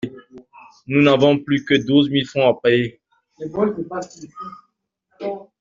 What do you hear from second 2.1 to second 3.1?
francs à payer.